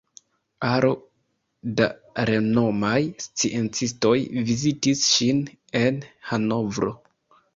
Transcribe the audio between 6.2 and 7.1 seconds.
Hanovro.